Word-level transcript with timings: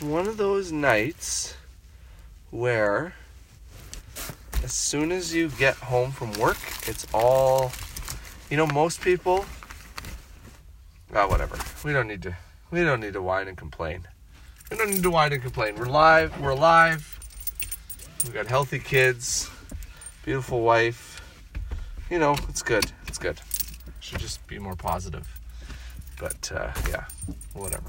one 0.00 0.26
of 0.26 0.36
those 0.36 0.72
nights 0.72 1.54
where 2.50 3.14
as 4.62 4.72
soon 4.72 5.12
as 5.12 5.34
you 5.34 5.48
get 5.50 5.74
home 5.76 6.10
from 6.10 6.32
work, 6.32 6.58
it's 6.86 7.06
all 7.12 7.72
you 8.50 8.56
know, 8.56 8.66
most 8.66 9.00
people 9.00 9.44
ah 11.14 11.28
whatever. 11.28 11.58
We 11.84 11.92
don't 11.92 12.08
need 12.08 12.22
to 12.22 12.36
we 12.70 12.82
don't 12.82 13.00
need 13.00 13.12
to 13.14 13.22
whine 13.22 13.48
and 13.48 13.56
complain. 13.56 14.06
We 14.70 14.76
don't 14.76 14.90
need 14.90 15.02
to 15.02 15.10
whine 15.10 15.32
and 15.32 15.42
complain. 15.42 15.76
We're 15.76 15.86
live, 15.86 16.40
we're 16.40 16.50
alive. 16.50 17.20
We 18.26 18.32
got 18.32 18.46
healthy 18.46 18.78
kids, 18.78 19.50
beautiful 20.24 20.62
wife. 20.62 21.20
You 22.10 22.18
know, 22.18 22.36
it's 22.48 22.62
good. 22.62 22.90
It's 23.06 23.18
good. 23.18 23.40
Should 24.00 24.18
just 24.18 24.46
be 24.46 24.58
more 24.58 24.76
positive. 24.76 25.28
But 26.18 26.50
uh, 26.52 26.72
yeah, 26.88 27.04
whatever. 27.52 27.88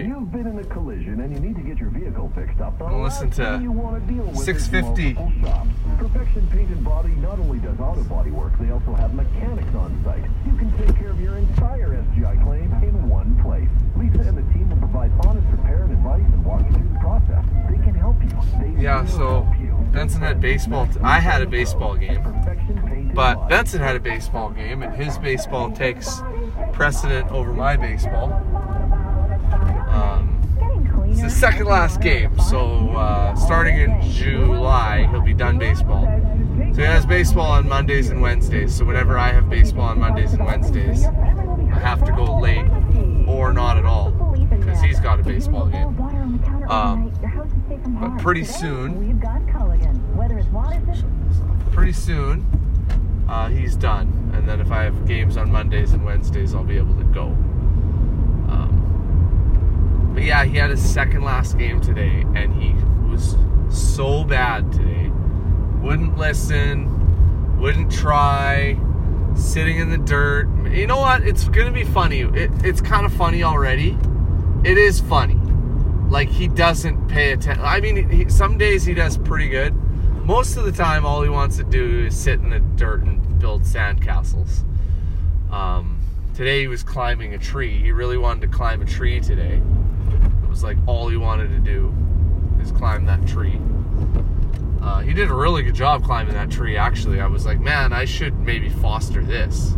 Right. 0.00 0.08
you've 0.08 0.32
been 0.32 0.46
in 0.46 0.58
a 0.58 0.64
collision 0.64 1.20
and 1.20 1.32
you 1.32 1.40
need 1.40 1.56
to 1.56 1.62
get 1.62 1.78
your 1.78 1.90
vehicle 1.90 2.32
fixed 2.34 2.60
up, 2.60 2.80
Well, 2.80 3.02
listen 3.02 3.30
to 3.32 3.44
thing 3.44 3.62
you 3.62 3.72
want 3.72 4.06
to 4.06 4.12
deal 4.12 4.24
with 4.24 4.38
650. 4.38 5.14
multiple 5.14 5.32
shops. 5.42 5.68
Perfection 5.98 6.48
Paint 6.48 6.70
and 6.70 6.84
Body 6.84 7.10
not 7.16 7.38
only 7.38 7.58
does 7.58 7.78
auto 7.78 8.02
body 8.04 8.30
work, 8.30 8.52
they 8.58 8.70
also 8.70 8.94
have 8.94 9.14
mechanics 9.14 9.74
on 9.74 10.00
site. 10.04 10.24
You 10.46 10.56
can 10.56 10.72
take 10.78 10.96
care 10.96 11.10
of 11.10 11.20
your 11.20 11.36
entire 11.36 11.88
SGI 11.94 12.42
claim 12.44 12.72
in 12.82 13.08
one 13.08 13.36
place. 13.42 13.68
Lisa 13.96 14.26
and 14.28 14.38
the 14.38 14.52
team 14.54 14.70
will 14.70 14.78
provide 14.78 15.12
honest 15.26 15.46
repair 15.50 15.82
and 15.82 15.92
advice 15.92 16.22
and 16.24 16.44
walk 16.44 16.62
you 16.70 16.76
through 16.76 16.88
the 16.88 16.98
process. 17.00 17.44
They 17.68 17.76
can 17.84 17.94
help 17.94 18.16
you. 18.22 18.30
They 18.76 18.82
Yeah, 18.82 19.04
so 19.04 19.46
you. 19.60 19.76
Benson 19.92 20.22
had 20.22 20.40
baseball. 20.40 20.86
T- 20.86 21.00
I 21.02 21.18
had 21.20 21.42
a 21.42 21.46
baseball 21.46 21.96
game, 21.96 22.22
Perfection 22.22 22.76
Paint 22.86 22.90
and 23.08 23.14
but 23.14 23.48
Benson 23.48 23.80
had 23.82 23.96
a 23.96 24.00
baseball 24.00 24.50
game, 24.50 24.82
and 24.82 24.94
his 24.94 25.18
baseball 25.18 25.70
takes 25.72 26.22
precedent 26.72 27.30
over 27.30 27.52
my 27.52 27.76
baseball. 27.76 28.28
Um, 29.90 31.06
it's 31.10 31.22
the 31.22 31.30
second 31.30 31.66
last 31.66 32.00
game, 32.00 32.38
so 32.38 32.90
uh, 32.90 33.34
starting 33.34 33.78
in 33.78 34.00
July, 34.10 35.08
he'll 35.10 35.20
be 35.20 35.34
done 35.34 35.58
baseball. 35.58 36.04
So 36.72 36.76
he 36.76 36.82
has 36.82 37.04
baseball 37.04 37.50
on 37.50 37.68
Mondays 37.68 38.10
and 38.10 38.22
Wednesdays. 38.22 38.74
So 38.76 38.84
whenever 38.84 39.18
I 39.18 39.32
have 39.32 39.50
baseball 39.50 39.88
on 39.88 39.98
Mondays 39.98 40.34
and 40.34 40.44
Wednesdays, 40.44 41.04
I 41.04 41.78
have 41.78 42.04
to 42.04 42.12
go 42.12 42.38
late 42.38 42.66
or 43.26 43.52
not 43.52 43.76
at 43.76 43.84
all 43.84 44.10
because 44.50 44.80
he's 44.80 45.00
got 45.00 45.18
a 45.18 45.22
baseball 45.22 45.66
game. 45.66 46.00
Um, 46.70 47.12
but 48.00 48.18
pretty 48.18 48.44
soon, 48.44 49.20
pretty 51.72 51.92
soon, 51.92 53.26
uh, 53.28 53.48
he's 53.48 53.74
done. 53.76 54.32
And 54.34 54.48
then 54.48 54.60
if 54.60 54.70
I 54.70 54.84
have 54.84 55.06
games 55.06 55.36
on 55.36 55.50
Mondays 55.50 55.92
and 55.92 56.04
Wednesdays, 56.04 56.54
I'll 56.54 56.64
be 56.64 56.76
able 56.76 56.94
to 56.94 57.04
go. 57.04 57.36
But 60.20 60.26
yeah, 60.26 60.44
he 60.44 60.58
had 60.58 60.68
his 60.68 60.82
second 60.86 61.22
last 61.22 61.56
game 61.56 61.80
today, 61.80 62.26
and 62.34 62.52
he 62.52 62.74
was 63.10 63.38
so 63.70 64.22
bad 64.22 64.70
today. 64.70 65.10
Wouldn't 65.80 66.18
listen, 66.18 67.58
wouldn't 67.58 67.90
try, 67.90 68.78
sitting 69.34 69.78
in 69.78 69.88
the 69.88 69.96
dirt. 69.96 70.46
You 70.70 70.86
know 70.86 70.98
what? 70.98 71.22
It's 71.22 71.48
gonna 71.48 71.72
be 71.72 71.84
funny. 71.84 72.20
It, 72.20 72.50
it's 72.62 72.82
kind 72.82 73.06
of 73.06 73.14
funny 73.14 73.42
already. 73.42 73.96
It 74.62 74.76
is 74.76 75.00
funny. 75.00 75.40
Like 76.10 76.28
he 76.28 76.48
doesn't 76.48 77.08
pay 77.08 77.32
attention. 77.32 77.64
I 77.64 77.80
mean, 77.80 78.10
he, 78.10 78.28
some 78.28 78.58
days 78.58 78.84
he 78.84 78.92
does 78.92 79.16
pretty 79.16 79.48
good. 79.48 79.72
Most 80.26 80.58
of 80.58 80.66
the 80.66 80.72
time, 80.72 81.06
all 81.06 81.22
he 81.22 81.30
wants 81.30 81.56
to 81.56 81.64
do 81.64 82.04
is 82.04 82.14
sit 82.14 82.40
in 82.40 82.50
the 82.50 82.60
dirt 82.60 83.04
and 83.04 83.38
build 83.38 83.62
sandcastles. 83.62 84.64
Um, 85.50 85.98
today 86.34 86.60
he 86.60 86.68
was 86.68 86.82
climbing 86.82 87.32
a 87.32 87.38
tree. 87.38 87.78
He 87.78 87.90
really 87.90 88.18
wanted 88.18 88.42
to 88.42 88.48
climb 88.48 88.82
a 88.82 88.84
tree 88.84 89.18
today. 89.18 89.62
Was 90.50 90.64
like 90.64 90.78
all 90.86 91.08
he 91.08 91.16
wanted 91.16 91.48
to 91.50 91.58
do 91.60 91.94
is 92.60 92.72
climb 92.72 93.06
that 93.06 93.24
tree. 93.26 93.58
Uh, 94.82 95.00
he 95.00 95.12
did 95.12 95.30
a 95.30 95.34
really 95.34 95.62
good 95.62 95.76
job 95.76 96.02
climbing 96.02 96.34
that 96.34 96.50
tree. 96.50 96.76
Actually, 96.76 97.20
I 97.20 97.28
was 97.28 97.46
like, 97.46 97.60
man, 97.60 97.92
I 97.92 98.04
should 98.04 98.36
maybe 98.40 98.68
foster 98.68 99.22
this 99.22 99.76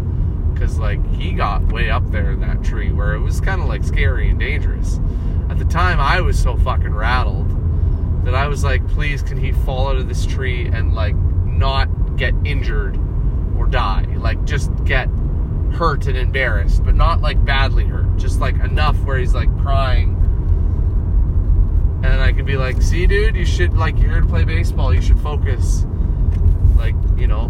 because 0.55 0.78
like 0.78 1.05
he 1.15 1.33
got 1.33 1.71
way 1.72 1.91
up 1.91 2.10
there 2.10 2.31
in 2.33 2.41
that 2.41 2.65
tree 2.65 2.91
where 2.91 3.12
it 3.12 3.21
was 3.21 3.41
kind 3.41 3.60
of 3.60 3.69
like 3.69 3.84
scary 3.84 4.31
and 4.31 4.41
dangerous. 4.41 4.99
At 5.50 5.59
the 5.59 5.66
time, 5.66 6.00
I 6.00 6.22
was 6.22 6.41
so 6.41 6.56
fucking 6.56 6.94
rattled 6.94 7.50
that 8.25 8.34
I 8.34 8.49
was 8.49 8.65
like, 8.65 8.87
please, 8.89 9.22
can 9.22 9.37
he 9.37 9.53
fall 9.53 9.89
out 9.89 9.97
of 9.97 10.09
this 10.09 10.25
tree 10.25 10.66
and 10.66 10.94
like 10.94 11.15
not 11.44 12.16
get 12.16 12.33
injured 12.44 12.97
or 13.59 13.66
die? 13.66 14.06
Like 14.16 14.43
just 14.44 14.71
get 14.84 15.09
hurt 15.75 16.06
and 16.06 16.16
embarrassed, 16.16 16.83
but 16.84 16.94
not 16.94 17.21
like 17.21 17.44
badly 17.44 17.84
hurt. 17.84 18.16
Just 18.16 18.41
like 18.41 18.54
enough 18.54 18.97
where 19.04 19.19
he's 19.19 19.34
like 19.34 19.54
crying. 19.60 20.12
And 22.03 22.21
I 22.21 22.33
could 22.33 22.47
be 22.47 22.57
like, 22.57 22.83
see, 22.83 23.07
dude, 23.07 23.37
you 23.37 23.47
should 23.47 23.77
like 23.77 23.97
you're 23.99 24.11
here 24.11 24.21
to 24.21 24.27
play 24.27 24.45
baseball. 24.45 24.93
You 24.93 25.01
should 25.01 25.21
focus. 25.21 25.85
Like, 26.77 26.95
you 27.17 27.29
know, 27.29 27.49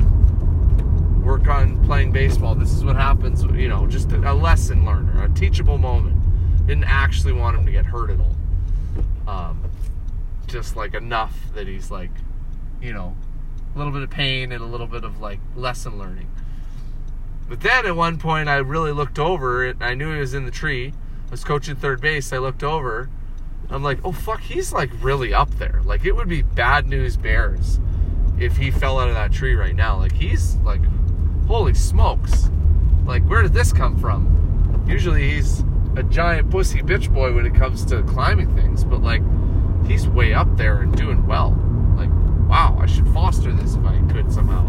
work 1.25 1.49
on 1.49 1.83
playing 1.87 2.13
baseball. 2.13 2.55
This 2.55 2.73
is 2.73 2.85
what 2.85 2.97
happens, 2.97 3.43
you 3.45 3.69
know, 3.69 3.87
just 3.87 4.13
a, 4.13 4.31
a 4.31 4.35
lesson 4.35 4.85
learner, 4.85 5.25
a 5.25 5.29
teachable 5.31 5.79
moment. 5.79 6.19
Didn't 6.67 6.85
actually 6.85 7.33
want 7.33 7.57
him 7.57 7.65
to 7.65 7.73
get 7.73 7.87
hurt 7.87 8.11
at 8.11 8.21
all. 8.21 8.37
Um, 9.27 9.63
just 10.47 10.77
like 10.77 10.95
enough 10.95 11.35
that 11.55 11.67
he's 11.67 11.91
like, 11.91 12.11
you 12.81 12.93
know, 12.93 13.17
a 13.75 13.79
little 13.79 13.93
bit 13.93 14.03
of 14.03 14.11
pain 14.11 14.53
and 14.53 14.63
a 14.63 14.67
little 14.67 14.87
bit 14.87 15.05
of 15.05 15.21
like 15.21 15.41
lesson 15.57 15.99
learning. 15.99 16.29
But 17.49 17.61
then 17.61 17.87
at 17.87 17.97
one 17.97 18.19
point, 18.19 18.49
I 18.49 18.57
really 18.57 18.93
looked 18.93 19.19
over 19.19 19.75
I 19.81 19.95
knew 19.95 20.13
he 20.13 20.21
was 20.21 20.35
in 20.35 20.45
the 20.45 20.51
tree. 20.51 20.93
I 21.29 21.31
was 21.31 21.45
coaching 21.45 21.77
third 21.77 22.01
base. 22.01 22.33
I 22.33 22.39
looked 22.39 22.63
over. 22.63 23.09
I'm 23.71 23.83
like, 23.83 24.01
oh 24.05 24.13
fuck, 24.13 24.41
he's 24.41 24.73
like 24.73 24.91
really 25.01 25.33
up 25.33 25.51
there. 25.53 25.81
Like 25.85 26.05
it 26.05 26.13
would 26.13 26.29
be 26.29 26.43
bad 26.43 26.87
news 26.87 27.17
bears 27.17 27.81
if 28.39 28.57
he 28.57 28.71
fell 28.71 28.99
out 28.99 29.09
of 29.09 29.15
that 29.15 29.33
tree 29.33 29.55
right 29.55 29.75
now. 29.75 29.99
Like 29.99 30.13
he's 30.13 30.57
like, 30.57 30.83
holy 31.47 31.75
smokes! 31.75 32.51
Like 33.07 33.25
where 33.25 33.43
did 33.43 33.53
this 33.53 33.73
come 33.73 33.97
from? 33.99 34.85
Usually 34.87 35.31
he's 35.31 35.65
a 35.97 36.03
giant 36.03 36.51
pussy 36.51 36.81
bitch 36.81 37.13
boy 37.13 37.35
when 37.35 37.47
it 37.47 37.55
comes 37.55 37.85
to 37.87 38.03
climbing 38.03 38.55
things, 38.55 38.85
but 38.85 39.03
like 39.03 39.23
he's 39.87 40.09
way 40.09 40.35
up 40.35 40.57
there 40.57 40.83
and 40.83 40.95
doing 40.97 41.27
well. 41.27 41.51
Like 41.97 42.11
wow, 42.49 42.79
I 42.81 42.87
should 42.87 43.09
foster 43.09 43.53
this 43.53 43.75
if 43.75 43.85
I 43.85 44.01
could 44.13 44.33
somehow. 44.33 44.67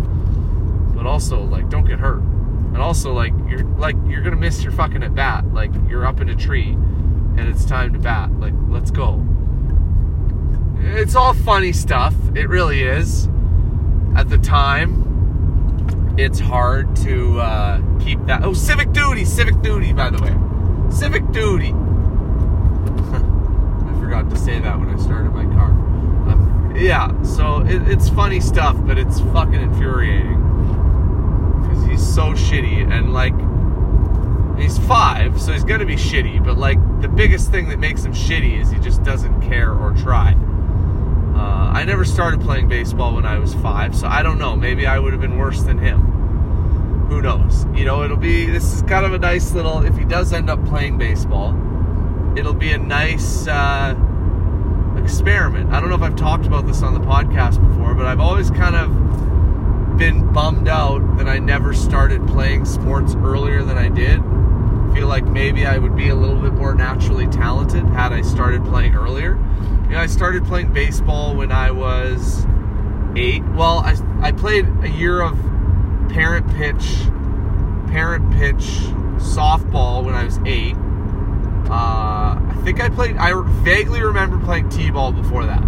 But 0.96 1.06
also 1.06 1.44
like 1.44 1.70
don't 1.70 1.86
get 1.86 2.00
hurt. 2.00 2.20
And 2.20 2.78
also 2.78 3.14
like 3.14 3.34
you're 3.48 3.64
like 3.64 3.96
you're 4.08 4.22
gonna 4.22 4.36
miss 4.36 4.64
your 4.64 4.72
fucking 4.72 5.04
at 5.04 5.14
bat. 5.14 5.54
Like 5.54 5.72
you're 5.90 6.06
up 6.06 6.22
in 6.22 6.30
a 6.30 6.36
tree 6.36 6.78
and 7.38 7.48
it's 7.48 7.66
time 7.66 7.94
to 7.94 8.00
bat. 8.00 8.32
Like 8.40 8.54
let's 8.70 8.92
go. 8.92 9.26
It's 10.80 11.16
all 11.16 11.34
funny 11.34 11.72
stuff. 11.72 12.14
It 12.36 12.50
really 12.50 12.84
is. 12.84 13.28
At 14.16 14.30
the 14.30 14.38
time, 14.38 16.16
it's 16.18 16.40
hard 16.40 16.96
to 16.98 17.40
uh, 17.40 17.82
keep 18.00 18.24
that. 18.26 18.44
Oh, 18.44 18.54
civic 18.54 18.92
doody, 18.92 19.26
civic 19.26 19.62
doody, 19.62 19.94
by 19.94 20.10
the 20.10 20.22
way. 20.22 20.36
Civic 20.92 21.32
Doody. 21.32 21.70
I 21.74 21.78
forgot 24.00 24.30
to 24.30 24.38
say 24.38 24.60
that 24.60 24.80
when 24.80 24.90
I 24.90 24.98
started 24.98 25.32
my 25.32 25.46
car. 25.46 25.72
Um, 25.72 26.74
yeah, 26.78 27.10
so 27.24 27.66
it, 27.66 27.88
it's 27.88 28.10
funny 28.10 28.40
stuff, 28.40 28.78
but 28.86 29.00
it's 29.00 29.20
fucking 29.20 29.60
infuriating. 29.60 30.40
Because 31.62 31.84
he's 31.86 32.14
so 32.14 32.34
shitty, 32.34 32.88
and 32.92 33.12
like, 33.12 33.34
he's 34.58 34.78
five, 34.80 35.42
so 35.42 35.52
he's 35.52 35.64
gonna 35.64 35.86
be 35.86 35.96
shitty, 35.96 36.44
but 36.44 36.58
like, 36.58 36.80
the 37.02 37.08
biggest 37.08 37.52
thing 37.52 37.70
that 37.70 37.80
makes 37.80 38.04
him 38.04 38.14
shitty 38.14 38.62
is 38.62 38.72
he 38.72 38.80
just 38.80 39.04
doesn't 39.04 39.42
care 39.42 39.72
or 39.72 39.92
try. 39.92 40.36
Uh, 41.36 41.72
I 41.74 41.84
never 41.84 42.06
started 42.06 42.42
playing 42.42 42.68
baseball 42.68 43.16
when 43.16 43.26
I 43.26 43.40
was 43.40 43.54
five, 43.56 43.96
so 43.96 44.08
I 44.08 44.22
don't 44.22 44.38
know. 44.38 44.56
Maybe 44.56 44.86
I 44.86 45.00
would 45.00 45.14
have 45.14 45.22
been 45.22 45.38
worse 45.38 45.64
than 45.64 45.78
him. 45.80 46.02
Who 47.10 47.22
knows? 47.22 47.66
You 47.74 47.86
know, 47.86 48.04
it'll 48.04 48.18
be. 48.18 48.46
This 48.46 48.74
is 48.74 48.82
kind 48.84 49.06
of 49.06 49.14
a 49.14 49.20
nice 49.20 49.52
little. 49.54 49.84
If 49.84 49.98
he 49.98 50.06
does 50.06 50.32
end 50.32 50.50
up 50.50 50.64
playing 50.66 50.98
baseball, 50.98 51.50
it'll 52.38 52.54
be 52.54 52.72
a 52.72 52.78
nice 52.78 53.48
uh, 53.48 53.96
experiment. 54.98 55.72
I 55.72 55.80
don't 55.80 55.90
know 55.90 55.96
if 55.96 56.02
I've 56.02 56.16
talked 56.16 56.46
about 56.46 56.68
this 56.68 56.82
on 56.84 56.94
the 56.94 57.00
podcast 57.00 57.62
before, 57.68 57.94
but 57.96 58.06
I've 58.06 58.20
always 58.20 58.50
kind 58.52 58.76
of 58.76 59.98
been 59.98 60.32
bummed 60.32 60.68
out 60.68 61.18
that 61.18 61.28
I 61.28 61.40
never 61.40 61.74
started 61.74 62.26
playing 62.28 62.66
sports 62.66 63.16
earlier 63.16 63.64
than 63.64 63.78
I 63.78 63.90
did. 63.90 64.22
Feel 64.94 65.08
like 65.08 65.26
maybe 65.26 65.66
I 65.66 65.80
would 65.80 65.96
be 65.96 66.10
a 66.10 66.16
little 66.16 66.40
bit 66.40 66.54
more 66.54 66.76
naturally 66.76 67.28
talented 67.28 67.84
had 67.86 68.14
I 68.14 68.22
started 68.22 68.64
playing 68.66 68.94
earlier. 68.94 69.36
You 69.84 69.90
know, 69.90 70.00
I 70.00 70.06
started 70.06 70.46
playing 70.46 70.72
baseball 70.72 71.36
when 71.36 71.52
I 71.52 71.72
was 71.72 72.46
eight. 73.16 73.44
Well, 73.50 73.80
I, 73.80 73.96
I 74.22 74.32
played 74.32 74.68
a 74.84 74.90
year 74.90 75.22
of 75.22 75.38
parent 76.10 76.48
pitch, 76.56 77.08
parent 77.92 78.32
pitch 78.34 78.64
softball 79.18 80.04
when 80.04 80.14
I 80.14 80.26
was 80.26 80.38
eight. 80.46 80.76
Uh, 81.70 82.38
I 82.38 82.62
think 82.64 82.80
I 82.80 82.90
played. 82.90 83.18
I 83.18 83.34
vaguely 83.64 84.02
remember 84.02 84.40
playing 84.46 84.70
t-ball 84.70 85.12
before 85.12 85.46
that, 85.46 85.64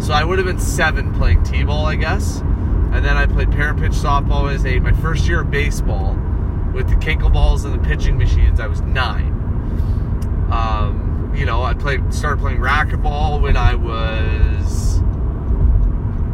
so 0.00 0.12
I 0.12 0.24
would 0.24 0.38
have 0.38 0.46
been 0.46 0.58
seven 0.58 1.14
playing 1.14 1.44
t-ball, 1.44 1.86
I 1.86 1.94
guess. 1.94 2.40
And 2.40 3.04
then 3.04 3.16
I 3.16 3.26
played 3.26 3.52
parent 3.52 3.78
pitch 3.78 3.92
softball 3.92 4.44
was 4.44 4.64
eight. 4.64 4.82
My 4.82 4.92
first 4.92 5.28
year 5.28 5.42
of 5.42 5.50
baseball 5.50 6.16
with 6.74 6.88
the 6.88 6.96
kinkle 6.96 7.32
balls 7.32 7.64
and 7.64 7.72
the 7.72 7.88
pitching 7.88 8.18
machines, 8.18 8.58
I 8.58 8.66
was 8.66 8.80
nine. 8.80 9.32
Um, 10.50 11.32
you 11.34 11.46
know, 11.46 11.62
I 11.62 11.72
played 11.72 12.12
started 12.12 12.40
playing 12.40 12.58
racquetball 12.58 13.40
when 13.40 13.56
I 13.56 13.76
was 13.76 15.00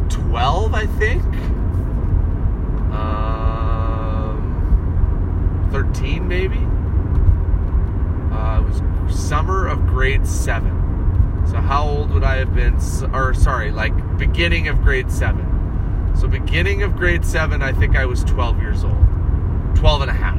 12, 0.09 0.73
I 0.73 0.87
think. 0.87 1.23
Um, 2.91 4.39
13, 5.71 6.27
maybe. 6.27 6.57
Uh, 8.35 8.61
it 8.61 8.63
was 8.63 8.81
summer 9.15 9.67
of 9.67 9.85
grade 9.85 10.25
seven. 10.25 10.79
So 11.47 11.57
how 11.57 11.87
old 11.87 12.11
would 12.11 12.23
I 12.23 12.37
have 12.37 12.53
been? 12.55 12.79
Or 13.13 13.33
sorry, 13.33 13.71
like 13.71 14.17
beginning 14.17 14.67
of 14.67 14.81
grade 14.81 15.11
seven. 15.11 15.47
So 16.15 16.27
beginning 16.27 16.81
of 16.83 16.95
grade 16.95 17.23
seven, 17.25 17.61
I 17.61 17.71
think 17.71 17.95
I 17.95 18.05
was 18.05 18.23
12 18.23 18.59
years 18.61 18.83
old. 18.83 19.10
12 19.75 20.01
and 20.01 20.11
a 20.11 20.13
half. 20.13 20.37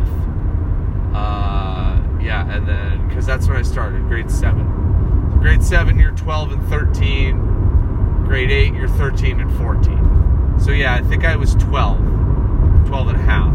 Uh, 1.14 2.00
yeah, 2.22 2.50
and 2.54 2.66
then, 2.66 3.08
because 3.08 3.26
that's 3.26 3.48
when 3.48 3.56
I 3.56 3.62
started, 3.62 4.02
grade 4.08 4.30
seven. 4.30 5.38
Grade 5.40 5.62
seven, 5.62 5.98
you're 5.98 6.12
12 6.12 6.52
and 6.52 6.68
13. 6.68 8.24
Grade 8.24 8.50
eight, 8.50 8.74
you're 8.74 8.88
13 8.88 9.40
and 9.40 9.52
14. 9.58 10.60
So 10.60 10.70
yeah, 10.70 10.94
I 10.94 11.02
think 11.02 11.24
I 11.24 11.36
was 11.36 11.54
12, 11.56 11.98
12 12.86 13.08
and 13.08 13.16
a 13.16 13.22
half 13.22 13.54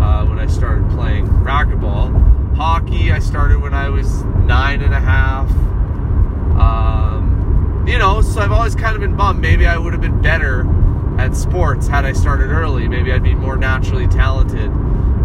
uh, 0.00 0.26
when 0.26 0.38
I 0.38 0.46
started 0.46 0.88
playing 0.90 1.26
racquetball. 1.26 2.54
Hockey, 2.54 3.10
I 3.12 3.18
started 3.18 3.60
when 3.60 3.72
I 3.72 3.88
was 3.88 4.22
nine 4.22 4.82
and 4.82 4.92
a 4.92 5.00
half. 5.00 5.50
Um, 6.60 7.84
you 7.86 7.98
know, 7.98 8.20
so 8.20 8.40
I've 8.40 8.52
always 8.52 8.74
kind 8.74 8.94
of 8.94 9.00
been 9.00 9.16
bummed. 9.16 9.40
Maybe 9.40 9.66
I 9.66 9.78
would 9.78 9.92
have 9.92 10.02
been 10.02 10.20
better 10.20 10.66
at 11.18 11.34
sports 11.34 11.88
had 11.88 12.04
I 12.04 12.12
started 12.12 12.50
early. 12.50 12.86
Maybe 12.86 13.12
I'd 13.12 13.22
be 13.22 13.34
more 13.34 13.56
naturally 13.56 14.06
talented 14.08 14.70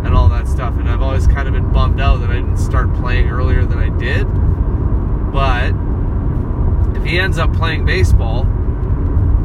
and 0.03 0.13
all 0.13 0.29
that 0.29 0.47
stuff. 0.47 0.77
And 0.77 0.89
I've 0.89 1.01
always 1.01 1.27
kind 1.27 1.47
of 1.47 1.53
been 1.53 1.71
bummed 1.71 1.99
out 1.99 2.21
that 2.21 2.29
I 2.29 2.35
didn't 2.35 2.57
start 2.57 2.93
playing 2.95 3.29
earlier 3.29 3.65
than 3.65 3.77
I 3.77 3.89
did. 3.97 4.25
But 5.31 5.73
if 6.97 7.03
he 7.03 7.19
ends 7.19 7.37
up 7.37 7.53
playing 7.53 7.85
baseball, 7.85 8.47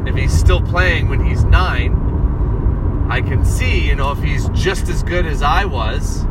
if 0.07 0.15
he's 0.15 0.33
still 0.33 0.61
playing 0.61 1.09
when 1.09 1.23
he's 1.25 1.43
nine, 1.43 3.07
I 3.09 3.21
can 3.21 3.43
see, 3.43 3.87
you 3.87 3.95
know, 3.95 4.11
if 4.11 4.19
he's 4.19 4.47
just 4.49 4.87
as 4.87 5.01
good 5.03 5.25
as 5.25 5.41
I 5.41 5.65
was 5.65 6.25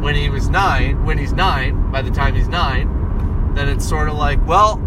when 0.00 0.14
he 0.14 0.30
was 0.30 0.48
nine, 0.48 1.04
when 1.04 1.18
he's 1.18 1.32
nine, 1.32 1.90
by 1.90 2.02
the 2.02 2.10
time 2.10 2.34
he's 2.34 2.48
nine, 2.48 3.52
then 3.54 3.68
it's 3.68 3.88
sort 3.88 4.08
of 4.08 4.16
like, 4.16 4.44
well, 4.46 4.80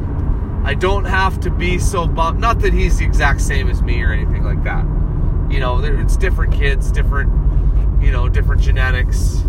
I 0.63 0.73
don't 0.73 1.05
have 1.05 1.39
to 1.41 1.49
be 1.49 1.79
so 1.79 2.07
bummed. 2.07 2.39
Not 2.39 2.59
that 2.59 2.73
he's 2.73 2.97
the 2.97 3.05
exact 3.05 3.41
same 3.41 3.69
as 3.69 3.81
me 3.81 4.01
or 4.03 4.11
anything 4.11 4.43
like 4.43 4.63
that. 4.63 4.85
You 5.49 5.59
know, 5.59 5.79
it's 5.83 6.17
different 6.17 6.53
kids, 6.53 6.91
different, 6.91 7.31
you 8.07 8.13
know, 8.13 8.29
different 8.29 8.61
genetics, 8.61 9.41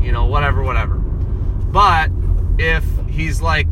you 0.00 0.10
know, 0.10 0.26
whatever, 0.26 0.64
whatever. 0.64 0.96
But 0.96 2.10
if 2.58 2.84
he's 3.08 3.40
like 3.40 3.68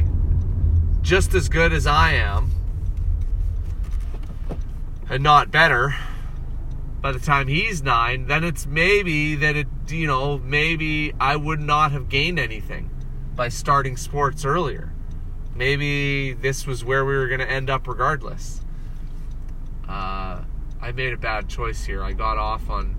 just 1.03 1.35
as 1.35 1.49
good 1.49 1.73
as 1.73 1.89
I 1.89 2.13
am 2.13 2.53
and 5.11 5.25
not 5.25 5.51
better 5.51 5.97
by 7.01 7.11
the 7.11 7.19
time 7.19 7.49
he's 7.49 7.83
nine, 7.83 8.29
then 8.29 8.45
it's 8.45 8.65
maybe 8.65 9.35
that 9.35 9.57
it, 9.57 9.67
you 9.89 10.07
know, 10.07 10.39
maybe 10.39 11.13
I 11.19 11.35
would 11.35 11.59
not 11.59 11.91
have 11.91 12.09
gained 12.09 12.39
anything 12.39 12.91
by 13.35 13.49
starting 13.49 13.97
sports 13.97 14.45
earlier. 14.45 14.93
Maybe 15.57 16.33
this 16.33 16.65
was 16.65 16.85
where 16.85 17.05
we 17.05 17.17
were 17.17 17.27
going 17.27 17.41
to 17.41 17.51
end 17.51 17.71
up 17.71 17.89
regardless. 17.89 18.61
Uh, 19.89 20.43
I 20.81 20.93
made 20.95 21.13
a 21.13 21.17
bad 21.17 21.49
choice 21.49 21.85
here. 21.85 22.05
I 22.05 22.13
got 22.13 22.39
off 22.39 22.71
on 22.71 22.98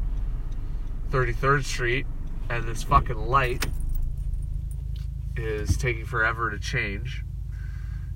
33rd 1.10 1.64
Street, 1.64 2.06
and 2.50 2.68
this 2.68 2.84
fucking 2.84 3.18
light 3.18 3.66
is 5.36 5.78
taking 5.78 6.06
forever 6.06 6.52
to 6.52 6.60
change. 6.60 7.24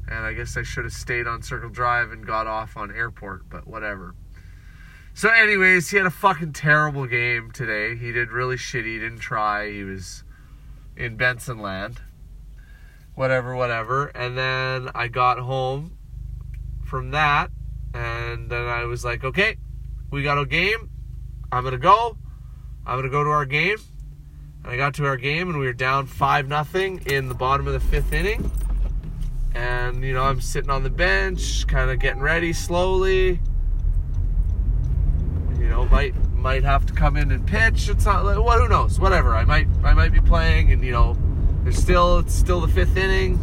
And 0.08 0.26
I 0.26 0.34
guess 0.34 0.58
I 0.58 0.64
should 0.64 0.84
have 0.84 0.94
stayed 0.94 1.28
on 1.28 1.42
Circle 1.42 1.70
Drive 1.70 2.12
and 2.12 2.26
got 2.26 2.46
off 2.46 2.78
on 2.78 2.92
Airport, 2.92 3.50
but 3.50 3.68
whatever. 3.68 4.16
So, 5.16 5.30
anyways, 5.30 5.90
he 5.90 5.98
had 5.98 6.06
a 6.06 6.12
fucking 6.12 6.54
terrible 6.54 7.06
game 7.06 7.52
today. 7.52 7.96
He 7.96 8.12
did 8.12 8.32
really 8.32 8.56
shitty. 8.56 8.86
He 8.86 9.00
didn't 9.00 9.20
try. 9.20 9.72
He 9.72 9.84
was 9.84 10.24
in 10.98 11.18
Benson 11.18 11.60
Land. 11.60 12.02
Whatever, 13.16 13.56
whatever. 13.56 14.08
And 14.08 14.38
then 14.38 14.90
I 14.96 15.08
got 15.08 15.40
home 15.40 15.98
from 16.84 17.12
that, 17.12 17.52
and 17.94 18.50
then 18.50 18.66
I 18.66 18.86
was 18.86 19.06
like, 19.06 19.24
okay, 19.24 19.58
we 20.12 20.24
got 20.24 20.38
a 20.38 20.46
game. 20.46 20.90
I'm 21.52 21.64
gonna 21.64 21.78
go. 21.78 22.18
I'm 22.86 22.98
gonna 22.98 23.10
go 23.10 23.24
to 23.24 23.30
our 23.30 23.46
game. 23.46 23.78
And 24.64 24.72
I 24.72 24.78
got 24.78 24.94
to 24.96 25.06
our 25.06 25.18
game, 25.18 25.50
and 25.50 25.60
we 25.60 25.66
were 25.66 25.74
down 25.74 26.06
five 26.06 26.48
nothing 26.48 27.02
in 27.06 27.28
the 27.28 27.36
bottom 27.36 27.68
of 27.68 27.74
the 27.74 27.80
fifth 27.80 28.14
inning. 28.14 28.50
And 29.54 30.04
you 30.04 30.14
know, 30.14 30.24
I'm 30.24 30.42
sitting 30.42 30.70
on 30.70 30.84
the 30.84 30.90
bench, 30.90 31.68
kind 31.68 31.92
of 31.92 32.00
getting 32.00 32.22
ready 32.22 32.54
slowly. 32.54 33.40
You 35.60 35.70
know 35.70 35.86
might 35.86 36.16
might 36.34 36.64
have 36.64 36.86
to 36.88 36.94
come 36.94 37.16
in 37.16 37.32
and 37.32 37.46
pitch. 37.46 37.88
It's 37.88 38.06
not 38.06 38.26
like 38.26 38.44
well 38.44 38.60
who 38.60 38.68
knows? 38.68 39.00
Whatever. 39.00 39.36
I 39.36 39.46
might 39.46 39.68
i 39.84 39.94
might 39.94 40.12
be 40.12 40.20
playing 40.20 40.72
and 40.72 40.84
you 40.84 40.92
know 40.92 41.18
there's 41.64 41.78
still 41.78 42.20
it's 42.20 42.36
still 42.36 42.62
the 42.62 42.68
fifth 42.68 42.98
inning. 42.98 43.40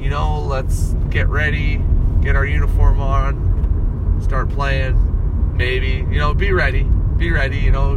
You 0.00 0.08
know 0.08 0.40
let's 0.40 0.94
get 1.10 1.28
ready 1.28 1.80
get 2.22 2.36
our 2.36 2.46
uniform 2.46 3.00
on 3.00 4.20
start 4.22 4.48
playing. 4.48 5.56
Maybe 5.56 6.06
you 6.10 6.18
know 6.18 6.32
be 6.32 6.52
ready. 6.52 6.84
Be 7.18 7.30
ready 7.30 7.58
you 7.58 7.70
know 7.70 7.96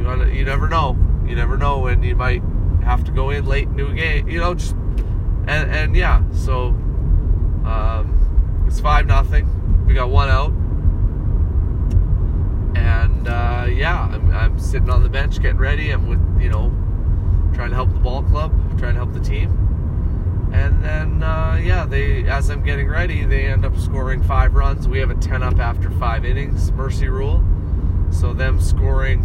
you, 0.00 0.24
you 0.32 0.44
never 0.44 0.68
know 0.68 0.96
you 1.26 1.34
never 1.34 1.56
know 1.56 1.78
when 1.78 2.02
you 2.02 2.16
might 2.16 2.42
have 2.82 3.04
to 3.04 3.12
go 3.12 3.30
in 3.30 3.46
late 3.46 3.68
a 3.68 3.94
game 3.94 4.28
you 4.28 4.40
know 4.40 4.54
just 4.54 4.74
and 5.46 5.70
and 5.70 5.94
yeah 5.94 6.22
so 6.32 6.68
um 7.64 8.64
it's 8.66 8.80
five 8.80 9.06
nothing 9.06 9.46
we 9.86 9.94
got 9.94 10.08
one 10.08 10.28
out 10.28 10.52
and 12.74 13.28
uh, 13.28 13.66
yeah, 13.68 14.08
I'm, 14.12 14.30
I'm 14.30 14.58
sitting 14.58 14.88
on 14.88 15.02
the 15.02 15.08
bench 15.08 15.40
getting 15.40 15.58
ready. 15.58 15.90
I'm 15.90 16.06
with, 16.06 16.42
you 16.42 16.48
know, 16.48 16.70
trying 17.54 17.70
to 17.70 17.74
help 17.74 17.92
the 17.92 17.98
ball 17.98 18.22
club, 18.22 18.52
trying 18.78 18.94
to 18.94 19.04
help 19.04 19.12
the 19.12 19.20
team. 19.20 19.56
And 20.52 20.82
then, 20.82 21.22
uh, 21.22 21.60
yeah, 21.62 21.84
they 21.86 22.24
as 22.24 22.50
I'm 22.50 22.64
getting 22.64 22.88
ready, 22.88 23.24
they 23.24 23.46
end 23.46 23.64
up 23.64 23.76
scoring 23.76 24.22
five 24.22 24.54
runs. 24.54 24.88
We 24.88 24.98
have 24.98 25.10
a 25.10 25.14
10 25.14 25.42
up 25.42 25.58
after 25.58 25.90
five 25.90 26.24
innings, 26.24 26.72
mercy 26.72 27.08
rule. 27.08 27.44
So 28.10 28.32
them 28.32 28.60
scoring, 28.60 29.22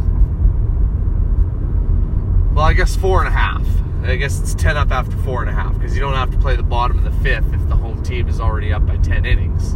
well, 2.55 2.63
I 2.63 2.71
guess 2.71 2.95
four 2.95 3.19
and 3.19 3.27
a 3.27 3.31
half. 3.37 3.61
I 4.03 4.15
guess 4.15 4.39
it's 4.39 4.55
10 4.55 4.77
up 4.77 4.89
after 4.91 5.17
four 5.17 5.41
and 5.41 5.49
a 5.49 5.53
half 5.53 5.73
because 5.73 5.93
you 5.93 5.99
don't 5.99 6.13
have 6.13 6.31
to 6.31 6.37
play 6.37 6.55
the 6.55 6.63
bottom 6.63 6.97
of 6.97 7.03
the 7.03 7.23
fifth 7.23 7.53
if 7.53 7.67
the 7.67 7.75
home 7.75 8.01
team 8.01 8.29
is 8.29 8.39
already 8.39 8.71
up 8.71 8.85
by 8.85 8.95
10 8.97 9.25
innings. 9.25 9.75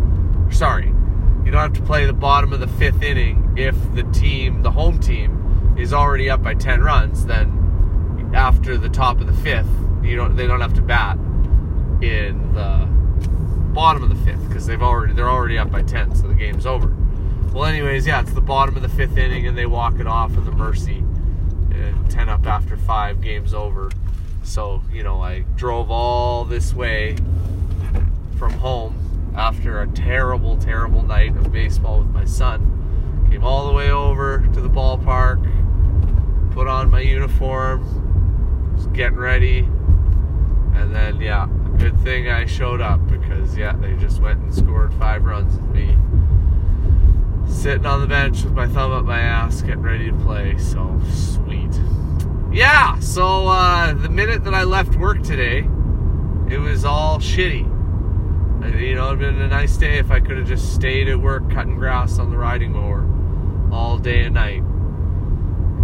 Sorry, 0.55 0.87
you 1.43 1.51
don't 1.51 1.61
have 1.61 1.73
to 1.73 1.81
play 1.81 2.05
the 2.05 2.13
bottom 2.13 2.53
of 2.53 2.61
the 2.61 2.67
fifth 2.67 3.01
inning 3.01 3.53
if 3.57 3.75
the 3.95 4.03
team, 4.03 4.61
the 4.61 4.71
home 4.71 4.97
team, 4.97 5.75
is 5.77 5.91
already 5.91 6.29
up 6.29 6.41
by 6.41 6.53
10 6.53 6.81
runs. 6.81 7.25
Then 7.25 8.31
after 8.33 8.77
the 8.77 8.89
top 8.89 9.19
of 9.19 9.27
the 9.27 9.41
fifth, 9.41 9.67
you 10.01 10.15
don't 10.15 10.37
they 10.37 10.47
don't 10.47 10.61
have 10.61 10.73
to 10.75 10.81
bat 10.81 11.17
in 12.01 12.53
the 12.53 12.87
bottom 13.73 14.03
of 14.03 14.09
the 14.09 14.23
fifth 14.23 14.47
because 14.47 14.65
they've 14.65 14.81
already 14.81 15.11
they're 15.11 15.29
already 15.29 15.57
up 15.57 15.69
by 15.69 15.81
10, 15.81 16.15
so 16.15 16.29
the 16.29 16.33
game's 16.33 16.65
over. 16.65 16.95
Well, 17.51 17.65
anyways, 17.65 18.07
yeah, 18.07 18.21
it's 18.21 18.31
the 18.31 18.41
bottom 18.41 18.77
of 18.77 18.83
the 18.83 18.89
fifth 18.89 19.17
inning, 19.17 19.47
and 19.47 19.57
they 19.57 19.65
walk 19.65 19.99
it 19.99 20.07
off 20.07 20.37
in 20.37 20.45
the 20.45 20.51
mercy. 20.51 21.03
Uh, 21.79 21.93
10 22.09 22.29
up 22.29 22.45
after 22.45 22.75
five, 22.75 23.21
game's 23.21 23.53
over. 23.53 23.89
So, 24.43 24.81
you 24.91 25.03
know, 25.03 25.21
I 25.21 25.41
drove 25.55 25.89
all 25.89 26.43
this 26.43 26.73
way 26.73 27.15
from 28.37 28.53
home 28.53 29.31
after 29.35 29.81
a 29.81 29.87
terrible, 29.87 30.57
terrible 30.57 31.03
night 31.03 31.35
of 31.37 31.51
baseball 31.51 31.99
with 31.99 32.09
my 32.09 32.25
son. 32.25 33.27
Came 33.31 33.43
all 33.43 33.67
the 33.67 33.73
way 33.73 33.91
over 33.91 34.45
to 34.53 34.61
the 34.61 34.69
ballpark, 34.69 35.41
put 36.51 36.67
on 36.67 36.89
my 36.89 37.01
uniform, 37.01 38.75
was 38.75 38.87
getting 38.87 39.17
ready, 39.17 39.59
and 40.79 40.93
then, 40.93 41.21
yeah, 41.21 41.47
good 41.77 41.97
thing 42.01 42.29
I 42.29 42.45
showed 42.45 42.81
up 42.81 43.05
because, 43.07 43.55
yeah, 43.55 43.75
they 43.75 43.93
just 43.95 44.19
went 44.19 44.39
and 44.39 44.53
scored 44.53 44.93
five 44.95 45.23
runs 45.23 45.55
with 45.55 45.69
me. 45.69 45.97
Sitting 47.49 47.85
on 47.85 47.99
the 47.99 48.07
bench 48.07 48.43
with 48.43 48.53
my 48.53 48.67
thumb 48.67 48.91
up 48.91 49.03
my 49.03 49.19
ass, 49.19 49.61
getting 49.61 49.81
ready 49.81 50.09
to 50.09 50.17
play, 50.19 50.57
so 50.57 50.97
sweet. 51.11 51.71
Yeah, 52.53 52.97
so 52.99 53.47
uh, 53.47 53.93
the 53.93 54.07
minute 54.09 54.45
that 54.45 54.53
I 54.53 54.63
left 54.63 54.95
work 54.95 55.21
today, 55.23 55.67
it 56.49 56.57
was 56.57 56.85
all 56.85 57.19
shitty. 57.19 57.65
Uh, 58.63 58.77
You 58.77 58.95
know, 58.95 59.07
it'd 59.07 59.19
been 59.19 59.41
a 59.41 59.47
nice 59.47 59.75
day 59.75 59.97
if 59.97 60.09
I 60.09 60.19
could 60.21 60.37
have 60.37 60.47
just 60.47 60.73
stayed 60.73 61.09
at 61.09 61.19
work 61.19 61.51
cutting 61.51 61.75
grass 61.75 62.17
on 62.17 62.29
the 62.31 62.37
riding 62.37 62.71
mower 62.71 63.05
all 63.73 63.97
day 63.97 64.23
and 64.23 64.35
night. 64.35 64.63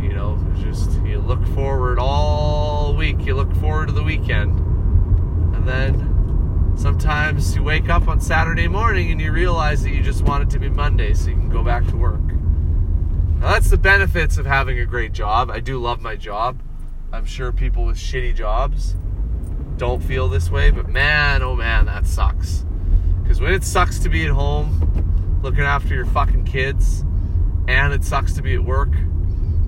You 0.02 0.14
know, 0.14 0.40
just 0.58 0.92
you 1.04 1.20
look 1.20 1.46
forward 1.48 2.00
all 2.00 2.96
week. 2.96 3.26
You 3.26 3.36
look 3.36 3.54
forward 3.58 3.88
to 3.88 3.94
the 3.94 4.04
weekend, 4.04 4.60
and 5.56 5.68
then 5.68 6.15
sometimes 6.76 7.56
you 7.56 7.64
wake 7.64 7.90
up 7.90 8.08
on 8.08 8.20
Saturday 8.20 8.68
morning 8.68 9.12
and 9.12 9.20
you 9.20 9.32
realize 9.32 9.84
that 9.84 9.92
you 9.92 10.02
just 10.02 10.22
want 10.24 10.44
it 10.44 10.50
to 10.52 10.60
be 10.60 10.70
Monday 10.70 11.14
so 11.14 11.30
you 11.30 11.36
can 11.36 11.50
go 11.50 11.64
back 11.64 11.86
to 11.88 11.96
work. 11.96 12.22
Now, 13.40 13.52
that's 13.52 13.70
the 13.70 13.78
benefits 13.78 14.38
of 14.38 14.46
having 14.46 14.80
a 14.80 14.86
great 14.86 15.12
job. 15.12 15.50
I 15.50 15.60
do 15.60 15.78
love 15.78 16.02
my 16.02 16.16
job. 16.16 16.62
I'm 17.12 17.26
sure 17.26 17.52
people 17.52 17.86
with 17.86 17.98
shitty 17.98 18.36
jobs 18.36 18.96
don't 19.78 20.02
feel 20.02 20.28
this 20.30 20.50
way, 20.50 20.72
but 20.72 20.90
man, 20.90 21.42
oh 21.42 21.56
man, 21.56 21.86
that 21.86 22.08
sucks. 22.08 22.66
Because 23.24 23.42
when 23.42 23.54
it 23.54 23.64
sucks 23.64 24.00
to 24.00 24.10
be 24.10 24.26
at 24.26 24.32
home 24.32 25.40
looking 25.42 25.64
after 25.64 25.94
your 25.94 26.06
fucking 26.06 26.46
kids 26.46 27.02
and 27.68 27.94
it 27.94 28.04
sucks 28.04 28.34
to 28.34 28.42
be 28.42 28.54
at 28.56 28.64
work, 28.64 28.92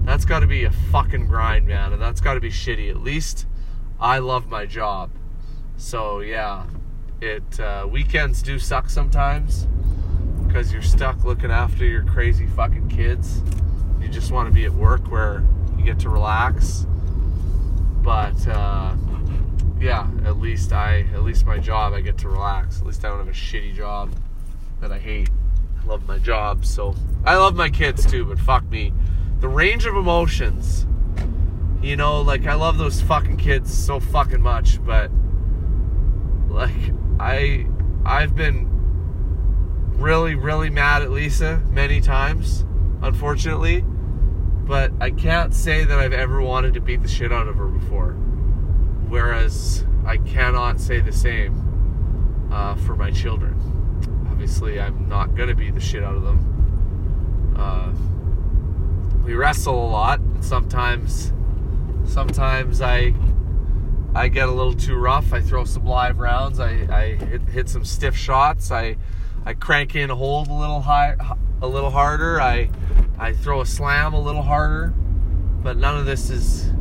that's 0.04 0.24
got 0.24 0.40
to 0.40 0.48
be 0.48 0.64
a 0.64 0.72
fucking 0.72 1.28
grind, 1.28 1.68
man. 1.68 1.92
And 1.92 2.02
that's 2.02 2.22
got 2.22 2.36
to 2.36 2.40
be 2.40 2.50
shitty. 2.50 2.90
At 2.90 3.02
least 3.02 3.46
I 4.00 4.20
love 4.20 4.48
my 4.48 4.66
job. 4.66 5.12
So, 5.76 6.22
yeah, 6.22 6.66
it 7.22 7.60
uh, 7.60 7.88
weekends 7.90 8.42
do 8.42 8.60
suck 8.60 8.90
sometimes 8.90 9.68
because 10.46 10.72
you're 10.72 10.82
stuck 10.82 11.24
looking 11.24 11.52
after 11.52 11.86
your 11.86 12.04
crazy 12.04 12.48
fucking 12.48 12.90
kids. 12.90 13.42
You 14.00 14.08
just 14.08 14.32
want 14.32 14.48
to 14.48 14.54
be 14.54 14.66
at 14.66 14.74
work 14.74 15.12
where 15.12 15.44
you 15.78 15.84
get 15.84 16.00
to 16.00 16.10
relax. 16.10 16.86
But, 18.02 18.48
uh, 18.48 18.96
yeah, 19.80 20.08
at 20.26 20.38
least 20.38 20.72
I, 20.72 21.02
at 21.14 21.24
least 21.24 21.46
my 21.46 21.58
job, 21.58 21.94
I 21.94 22.02
get 22.02 22.18
to 22.20 22.30
relax. 22.30 22.80
At 22.80 22.86
least 22.86 23.04
I 23.04 23.10
don't 23.10 23.18
have 23.18 23.28
a 23.28 23.32
shitty 23.32 23.76
job 23.76 24.12
that 24.80 24.92
I 24.92 25.00
hate. 25.00 25.30
I 25.82 25.86
love 25.86 26.08
my 26.08 26.18
job, 26.20 26.66
so 26.66 26.96
I 27.26 27.36
love 27.36 27.56
my 27.56 27.70
kids 27.70 28.06
too. 28.06 28.26
But 28.26 28.40
fuck 28.40 28.70
me, 28.70 28.94
the 29.40 29.48
range 29.48 29.86
of 29.86 29.96
emotions. 29.96 30.86
You 31.82 31.96
know, 31.96 32.22
like 32.22 32.48
I 32.48 32.56
love 32.56 32.78
those 32.78 33.02
fucking 33.02 33.38
kids 33.38 33.74
so 33.74 34.00
fucking 34.00 34.42
much, 34.42 34.84
but 34.84 35.12
like 36.50 36.94
I, 37.20 37.68
I've 38.06 38.36
been 38.36 38.68
really, 39.98 40.36
really 40.36 40.70
mad 40.70 41.02
at 41.02 41.12
Lisa 41.12 41.62
many 41.70 42.02
times, 42.02 42.66
unfortunately. 43.02 43.82
But 43.82 44.92
I 45.00 45.12
can't 45.12 45.54
say 45.54 45.86
that 45.86 45.98
I've 45.98 46.14
ever 46.14 46.42
wanted 46.42 46.74
to 46.74 46.82
beat 46.82 47.02
the 47.02 47.08
shit 47.08 47.32
out 47.32 47.48
of 47.48 47.56
her 47.56 47.68
before 47.68 48.18
whereas 49.10 49.86
I 50.06 50.18
cannot 50.18 50.80
say 50.80 51.00
the 51.00 51.12
same 51.12 52.50
uh, 52.52 52.76
for 52.76 52.96
my 52.96 53.12
children. 53.12 53.56
Obviously, 54.30 54.80
I'm 54.80 55.08
not 55.08 55.36
gonna 55.36 55.56
beat 55.56 55.74
the 55.74 55.82
shit 55.82 56.04
out 56.04 56.16
of 56.16 56.24
them. 56.24 57.56
Uh, 57.58 57.92
we 59.26 59.34
wrestle 59.36 59.74
a 59.74 59.90
lot, 59.90 60.20
and 60.20 60.44
sometimes, 60.44 61.34
sometimes 62.06 62.82
I, 62.82 63.14
I 64.18 64.30
get 64.30 64.50
a 64.50 64.52
little 64.52 64.74
too 64.74 64.96
rough. 64.96 65.32
I 65.32 65.42
throw 65.42 65.64
some 65.64 65.86
live 65.86 66.18
rounds. 66.18 66.60
I, 66.60 66.88
I 66.90 67.24
hit, 67.24 67.42
hit 67.44 67.70
some 67.70 67.86
stiff 67.86 68.18
shots. 68.18 68.72
I, 68.72 68.98
I 69.46 69.54
crank 69.54 69.96
in 69.96 70.10
a 70.10 70.16
hold 70.16 70.48
a 70.48 70.54
little 70.54 70.82
high, 70.82 71.16
a 71.62 71.68
little 71.68 71.92
harder. 71.92 72.42
I, 72.42 72.72
I 73.20 73.34
throw 73.34 73.62
a 73.62 73.66
slam 73.66 74.16
a 74.16 74.20
little 74.20 74.42
harder. 74.42 74.92
But 75.62 75.78
none 75.78 76.00
of 76.00 76.08
this 76.08 76.32
is 76.32 76.72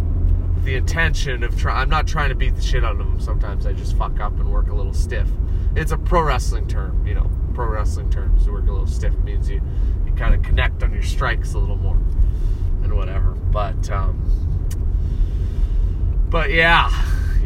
the 0.64 0.76
intention 0.76 1.42
of 1.42 1.60
trying. 1.60 1.76
I'm 1.76 1.90
not 1.90 2.06
trying 2.06 2.30
to 2.30 2.34
beat 2.34 2.56
the 2.56 2.62
shit 2.62 2.82
out 2.82 2.92
of 2.92 2.98
them. 2.98 3.20
Sometimes 3.20 3.66
I 3.66 3.74
just 3.74 3.98
fuck 3.98 4.18
up 4.18 4.32
and 4.40 4.50
work 4.50 4.68
a 4.70 4.74
little 4.74 4.94
stiff. 4.94 5.28
It's 5.74 5.92
a 5.92 5.98
pro 5.98 6.22
wrestling 6.22 6.66
term, 6.66 7.06
you 7.06 7.12
know. 7.12 7.30
Pro 7.52 7.66
wrestling 7.66 8.08
terms. 8.08 8.48
Work 8.48 8.66
a 8.66 8.72
little 8.72 8.86
stiff 8.86 9.14
means 9.18 9.50
you 9.50 9.60
you 10.06 10.12
kind 10.12 10.34
of 10.34 10.42
connect 10.42 10.82
on 10.82 10.90
your 10.90 11.02
strikes 11.02 11.52
a 11.52 11.58
little 11.58 11.76
more 11.76 11.98
and 12.82 12.94
whatever. 12.96 13.32
But 13.32 13.90
um, 13.90 14.22
but 16.30 16.50
yeah, 16.50 16.90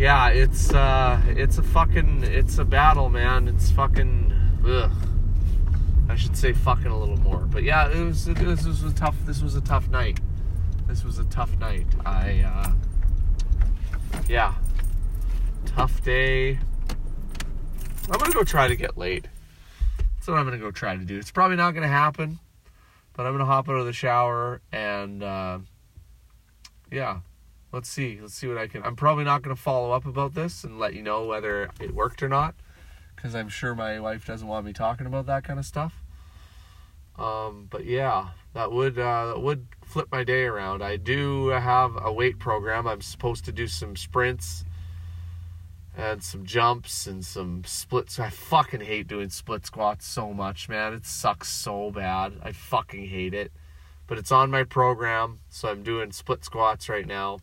yeah. 0.00 0.28
It's 0.28 0.72
uh, 0.72 1.20
it's 1.28 1.58
a 1.58 1.62
fucking 1.62 2.24
it's 2.24 2.58
a 2.58 2.64
battle, 2.64 3.10
man. 3.10 3.48
It's 3.48 3.70
fucking. 3.70 4.32
Ugh. 4.66 4.90
I 6.08 6.16
should 6.16 6.36
say 6.36 6.52
fucking 6.52 6.86
a 6.86 6.98
little 6.98 7.18
more. 7.18 7.40
But 7.40 7.62
yeah, 7.62 7.88
it 7.88 8.04
was 8.04 8.24
this 8.24 8.64
was 8.64 8.82
a 8.82 8.92
tough. 8.92 9.16
This 9.24 9.42
was 9.42 9.54
a 9.54 9.60
tough 9.60 9.88
night. 9.88 10.18
This 10.86 11.04
was 11.04 11.18
a 11.18 11.24
tough 11.24 11.56
night. 11.58 11.86
I. 12.04 12.40
Uh, 12.40 12.72
yeah, 14.28 14.54
tough 15.66 16.02
day. 16.02 16.58
I'm 18.10 18.18
gonna 18.18 18.32
go 18.32 18.42
try 18.42 18.66
to 18.66 18.76
get 18.76 18.98
laid. 18.98 19.28
That's 20.16 20.28
what 20.28 20.38
I'm 20.38 20.44
gonna 20.44 20.58
go 20.58 20.70
try 20.70 20.96
to 20.96 21.04
do. 21.04 21.16
It's 21.16 21.30
probably 21.30 21.56
not 21.56 21.74
gonna 21.74 21.88
happen, 21.88 22.40
but 23.16 23.26
I'm 23.26 23.32
gonna 23.32 23.44
hop 23.44 23.68
out 23.68 23.76
of 23.76 23.86
the 23.86 23.92
shower 23.92 24.60
and 24.72 25.22
uh, 25.22 25.58
yeah, 26.90 27.20
let's 27.72 27.88
see. 27.88 28.18
Let's 28.20 28.34
see 28.34 28.46
what 28.46 28.58
I 28.58 28.66
can. 28.66 28.82
I'm 28.82 28.96
probably 28.96 29.24
not 29.24 29.42
gonna 29.42 29.56
follow 29.56 29.92
up 29.92 30.06
about 30.06 30.34
this 30.34 30.64
and 30.64 30.78
let 30.78 30.94
you 30.94 31.02
know 31.02 31.24
whether 31.24 31.70
it 31.80 31.94
worked 31.94 32.22
or 32.22 32.28
not, 32.28 32.54
because 33.14 33.34
I'm 33.34 33.48
sure 33.48 33.74
my 33.74 34.00
wife 34.00 34.26
doesn't 34.26 34.46
want 34.46 34.66
me 34.66 34.72
talking 34.72 35.06
about 35.06 35.26
that 35.26 35.44
kind 35.44 35.58
of 35.58 35.64
stuff. 35.64 35.94
Um, 37.18 37.66
but 37.70 37.84
yeah, 37.84 38.28
that 38.54 38.72
would 38.72 38.98
uh, 38.98 39.26
that 39.34 39.40
would 39.40 39.66
flip 39.84 40.08
my 40.10 40.24
day 40.24 40.44
around. 40.44 40.82
I 40.82 40.96
do 40.96 41.48
have 41.48 41.98
a 42.02 42.12
weight 42.12 42.38
program. 42.38 42.86
I'm 42.86 43.02
supposed 43.02 43.44
to 43.44 43.52
do 43.52 43.66
some 43.66 43.94
sprints 43.96 44.64
and 45.96 46.22
some 46.22 46.46
jumps 46.46 47.06
and 47.06 47.24
some 47.24 47.62
splits. 47.66 48.18
I 48.18 48.30
fucking 48.30 48.80
hate 48.80 49.06
doing 49.06 49.28
split 49.28 49.66
squats 49.66 50.06
so 50.06 50.32
much, 50.32 50.68
man. 50.68 50.94
It 50.94 51.04
sucks 51.04 51.48
so 51.48 51.90
bad. 51.90 52.38
I 52.42 52.52
fucking 52.52 53.06
hate 53.08 53.34
it. 53.34 53.52
But 54.06 54.18
it's 54.18 54.32
on 54.32 54.50
my 54.50 54.64
program, 54.64 55.40
so 55.50 55.68
I'm 55.68 55.82
doing 55.82 56.10
split 56.10 56.44
squats 56.44 56.88
right 56.88 57.06
now. 57.06 57.38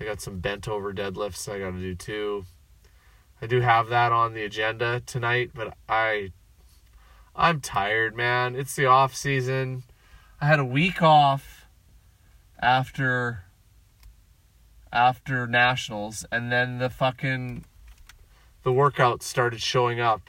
I 0.00 0.04
got 0.04 0.20
some 0.20 0.38
bent 0.38 0.68
over 0.68 0.92
deadlifts 0.92 1.52
I 1.52 1.58
got 1.58 1.72
to 1.72 1.80
do 1.80 1.94
too. 1.94 2.44
I 3.42 3.46
do 3.46 3.60
have 3.60 3.88
that 3.88 4.12
on 4.12 4.34
the 4.34 4.44
agenda 4.44 5.00
tonight, 5.00 5.50
but 5.54 5.76
I 5.88 6.32
I'm 7.34 7.60
tired, 7.60 8.16
man. 8.16 8.56
It's 8.56 8.74
the 8.74 8.86
off 8.86 9.14
season. 9.14 9.84
I 10.40 10.46
had 10.46 10.58
a 10.58 10.64
week 10.64 11.02
off 11.02 11.66
after 12.60 13.44
after 14.92 15.46
nationals 15.46 16.24
and 16.32 16.50
then 16.50 16.78
the 16.78 16.90
fucking 16.90 17.64
the 18.62 18.70
workouts 18.70 19.22
started 19.22 19.60
showing 19.60 20.00
up. 20.00 20.22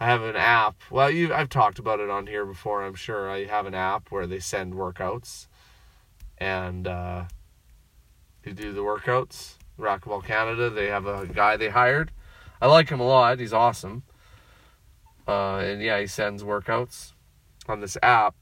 I 0.00 0.06
have 0.06 0.22
an 0.22 0.36
app. 0.36 0.76
Well, 0.90 1.10
you 1.10 1.34
I've 1.34 1.48
talked 1.48 1.78
about 1.78 2.00
it 2.00 2.08
on 2.08 2.26
here 2.26 2.46
before, 2.46 2.82
I'm 2.82 2.94
sure. 2.94 3.30
I 3.30 3.44
have 3.44 3.66
an 3.66 3.74
app 3.74 4.10
where 4.10 4.26
they 4.26 4.40
send 4.40 4.74
workouts 4.74 5.46
and 6.38 6.86
uh 6.86 7.24
do 8.52 8.72
the 8.72 8.80
workouts. 8.82 9.54
Racquetball 9.78 10.24
Canada, 10.24 10.70
they 10.70 10.86
have 10.86 11.06
a 11.06 11.26
guy 11.26 11.56
they 11.56 11.68
hired. 11.68 12.10
I 12.60 12.66
like 12.66 12.88
him 12.88 13.00
a 13.00 13.06
lot. 13.06 13.38
He's 13.38 13.52
awesome. 13.52 14.02
Uh, 15.26 15.58
and 15.58 15.82
yeah, 15.82 16.00
he 16.00 16.06
sends 16.06 16.42
workouts 16.42 17.12
on 17.68 17.80
this 17.80 17.96
app. 18.02 18.34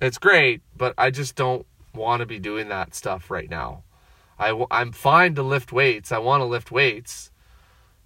It's 0.00 0.18
great, 0.18 0.62
but 0.76 0.92
I 0.98 1.10
just 1.10 1.36
don't 1.36 1.66
want 1.94 2.20
to 2.20 2.26
be 2.26 2.38
doing 2.38 2.68
that 2.68 2.94
stuff 2.94 3.30
right 3.30 3.48
now. 3.48 3.84
I, 4.38 4.66
I'm 4.70 4.92
fine 4.92 5.34
to 5.36 5.42
lift 5.42 5.72
weights. 5.72 6.12
I 6.12 6.18
want 6.18 6.42
to 6.42 6.44
lift 6.44 6.70
weights 6.70 7.30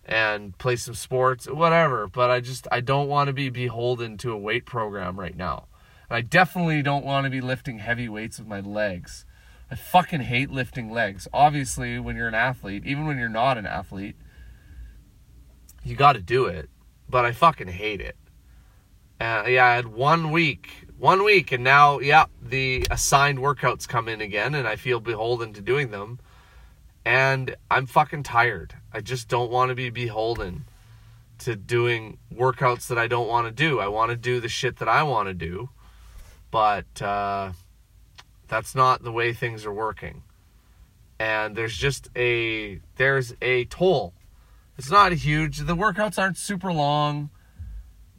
and 0.04 0.56
play 0.58 0.76
some 0.76 0.94
sports, 0.94 1.46
whatever, 1.46 2.06
but 2.06 2.30
I 2.30 2.40
just 2.40 2.68
I 2.70 2.80
don't 2.80 3.08
want 3.08 3.28
to 3.28 3.32
be 3.32 3.48
beholden 3.48 4.16
to 4.18 4.32
a 4.32 4.38
weight 4.38 4.66
program 4.66 5.18
right 5.18 5.36
now. 5.36 5.66
And 6.08 6.16
I 6.16 6.20
definitely 6.20 6.82
don't 6.82 7.04
want 7.04 7.24
to 7.24 7.30
be 7.30 7.40
lifting 7.40 7.78
heavy 7.78 8.08
weights 8.08 8.38
with 8.38 8.48
my 8.48 8.60
legs. 8.60 9.24
I 9.70 9.76
fucking 9.76 10.22
hate 10.22 10.50
lifting 10.50 10.90
legs. 10.90 11.28
Obviously, 11.32 11.98
when 12.00 12.16
you're 12.16 12.28
an 12.28 12.34
athlete, 12.34 12.84
even 12.84 13.06
when 13.06 13.18
you're 13.18 13.28
not 13.28 13.56
an 13.56 13.66
athlete, 13.66 14.16
you 15.84 15.94
got 15.94 16.14
to 16.14 16.20
do 16.20 16.46
it, 16.46 16.68
but 17.08 17.24
I 17.24 17.32
fucking 17.32 17.68
hate 17.68 18.00
it. 18.00 18.16
Uh, 19.20 19.44
yeah, 19.46 19.66
I 19.66 19.76
had 19.76 19.86
one 19.86 20.30
week, 20.30 20.86
one 20.98 21.22
week, 21.22 21.52
and 21.52 21.62
now, 21.62 22.00
yeah, 22.00 22.24
the 22.42 22.86
assigned 22.90 23.38
workouts 23.38 23.86
come 23.86 24.08
in 24.08 24.20
again, 24.20 24.54
and 24.54 24.66
I 24.66 24.76
feel 24.76 24.98
beholden 24.98 25.52
to 25.52 25.60
doing 25.60 25.90
them. 25.90 26.18
And 27.04 27.54
I'm 27.70 27.86
fucking 27.86 28.24
tired. 28.24 28.74
I 28.92 29.00
just 29.00 29.28
don't 29.28 29.50
want 29.50 29.68
to 29.68 29.74
be 29.74 29.90
beholden 29.90 30.64
to 31.38 31.54
doing 31.56 32.18
workouts 32.34 32.88
that 32.88 32.98
I 32.98 33.06
don't 33.06 33.28
want 33.28 33.46
to 33.46 33.52
do. 33.52 33.78
I 33.78 33.88
want 33.88 34.10
to 34.10 34.16
do 34.16 34.40
the 34.40 34.48
shit 34.48 34.78
that 34.78 34.88
I 34.88 35.02
want 35.02 35.28
to 35.28 35.34
do, 35.34 35.70
but 36.50 37.00
uh, 37.00 37.52
that's 38.50 38.74
not 38.74 39.02
the 39.02 39.12
way 39.12 39.32
things 39.32 39.64
are 39.64 39.72
working. 39.72 40.22
And 41.18 41.56
there's 41.56 41.76
just 41.76 42.10
a 42.14 42.80
there's 42.96 43.34
a 43.40 43.64
toll. 43.66 44.12
It's 44.76 44.90
not 44.90 45.12
huge. 45.12 45.58
The 45.58 45.76
workouts 45.76 46.18
aren't 46.18 46.36
super 46.36 46.72
long 46.72 47.30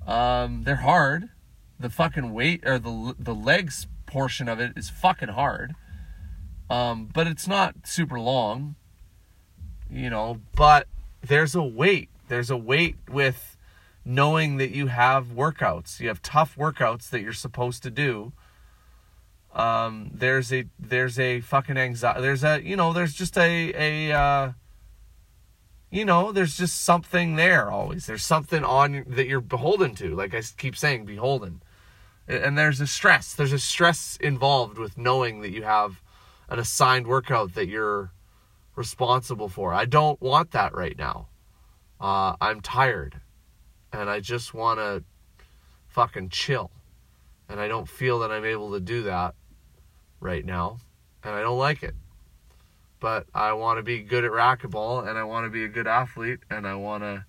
um, 0.08 0.64
they're 0.64 0.78
hard. 0.78 1.30
The 1.80 1.90
fucking 1.90 2.34
weight 2.34 2.64
or 2.66 2.80
the 2.80 3.16
the 3.18 3.34
legs 3.34 3.88
portion 4.06 4.48
of 4.48 4.60
it 4.60 4.74
is 4.76 4.90
fucking 4.90 5.30
hard. 5.30 5.74
Um, 6.70 7.10
but 7.14 7.28
it's 7.28 7.48
not 7.48 7.76
super 7.86 8.20
long. 8.20 8.76
You 9.90 10.10
know, 10.10 10.40
but 10.56 10.88
there's 11.22 11.56
a 11.56 11.64
weight. 11.64 12.10
There's 12.28 12.50
a 12.50 12.58
weight 12.58 12.96
with 13.10 13.58
knowing 14.06 14.58
that 14.58 14.72
you 14.72 14.88
have 14.88 15.28
workouts. 15.28 16.00
You 16.00 16.08
have 16.08 16.22
tough 16.22 16.56
workouts 16.56 17.10
that 17.10 17.22
you're 17.22 17.34
supposed 17.34 17.84
to 17.84 17.92
do. 17.92 18.32
Um, 19.54 20.12
there's 20.14 20.54
a 20.54 20.66
there's 20.80 21.20
a 21.20 21.42
fucking 21.42 21.78
anxiety. 21.78 22.22
There's 22.22 22.44
a 22.44 22.62
you 22.64 22.76
know 22.76 22.94
there's 22.94 23.14
just 23.14 23.38
a 23.38 23.74
a 23.76 24.18
uh, 24.18 24.52
you 25.92 26.06
know, 26.06 26.32
there's 26.32 26.58
just 26.58 26.84
something 26.84 27.36
there 27.36 27.70
always. 27.70 28.06
There's 28.06 28.24
something 28.24 28.64
on 28.64 29.04
that 29.08 29.28
you're 29.28 29.42
beholden 29.42 29.94
to. 29.96 30.16
Like 30.16 30.34
I 30.34 30.42
keep 30.58 30.78
saying, 30.78 31.06
beholden. 31.06 31.62
and 32.28 32.58
there's 32.58 32.80
a 32.80 32.88
stress. 32.88 33.34
There's 33.34 33.52
a 33.52 33.60
stress 33.60 34.18
involved 34.22 34.78
with 34.78 34.98
knowing 34.98 35.42
that 35.42 35.52
you 35.52 35.64
have 35.64 36.02
an 36.48 36.60
assigned 36.60 37.08
workout 37.08 37.56
that 37.56 37.68
you're 37.68 38.14
responsible 38.76 39.50
for. 39.50 39.74
I 39.74 39.84
don't 39.84 40.20
want 40.22 40.52
that 40.52 40.74
right 40.74 40.98
now. 40.98 41.28
Uh, 42.00 42.36
I'm 42.40 42.62
tired, 42.62 43.20
and 43.92 44.10
I 44.10 44.22
just 44.22 44.54
want 44.54 44.80
to 44.80 45.04
fucking 45.90 46.30
chill, 46.30 46.72
and 47.50 47.60
I 47.60 47.68
don't 47.68 47.88
feel 47.88 48.20
that 48.20 48.32
I'm 48.32 48.46
able 48.46 48.72
to 48.72 48.80
do 48.80 49.04
that 49.04 49.36
right 50.22 50.46
now, 50.46 50.78
and 51.24 51.36
I 51.36 51.42
don't 51.42 51.58
like 51.58 51.84
it. 51.84 51.96
But 53.02 53.26
I 53.34 53.54
want 53.54 53.80
to 53.80 53.84
be 53.84 54.00
good 54.00 54.24
at 54.24 54.32
racquetball, 54.32 55.08
and 55.08 55.18
I 55.18 55.24
want 55.24 55.46
to 55.46 55.50
be 55.50 55.66
a 55.66 55.68
good 55.68 55.88
athlete, 55.88 56.40
and 56.50 56.68
I 56.68 56.76
want 56.76 57.04
to, 57.04 57.26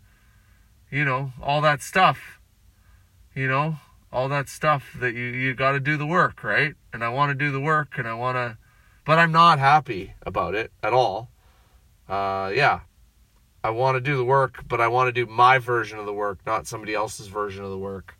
you 0.90 1.04
know, 1.04 1.32
all 1.42 1.60
that 1.62 1.82
stuff. 1.82 2.38
You 3.34 3.48
know, 3.48 3.76
all 4.12 4.28
that 4.28 4.48
stuff 4.50 4.94
that 5.00 5.14
you 5.14 5.24
you 5.24 5.54
got 5.54 5.72
to 5.72 5.80
do 5.80 5.96
the 5.96 6.06
work, 6.06 6.44
right? 6.44 6.74
And 6.92 7.02
I 7.02 7.08
want 7.08 7.30
to 7.30 7.34
do 7.34 7.50
the 7.50 7.60
work, 7.60 7.94
and 7.96 8.06
I 8.06 8.12
want 8.12 8.36
to, 8.36 8.58
but 9.06 9.18
I'm 9.18 9.32
not 9.32 9.58
happy 9.58 10.12
about 10.24 10.54
it 10.54 10.70
at 10.82 10.92
all. 10.92 11.30
Uh, 12.06 12.52
yeah, 12.54 12.80
I 13.64 13.70
want 13.70 13.96
to 13.96 14.00
do 14.00 14.18
the 14.18 14.24
work, 14.24 14.64
but 14.68 14.82
I 14.82 14.88
want 14.88 15.08
to 15.08 15.12
do 15.12 15.30
my 15.30 15.56
version 15.58 15.98
of 15.98 16.04
the 16.04 16.12
work, 16.12 16.40
not 16.44 16.66
somebody 16.66 16.94
else's 16.94 17.28
version 17.28 17.64
of 17.64 17.70
the 17.70 17.78
work. 17.78 18.18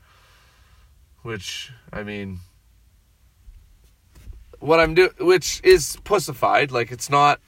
Which 1.21 1.71
I 1.93 2.03
mean, 2.03 2.41
what 4.63 4.81
I'm 4.81 4.95
doing, 4.95 5.11
which 5.19 5.61
is 5.65 5.99
pussified, 6.05 6.71
like 6.71 6.93
it's 6.93 7.11
not 7.11 7.41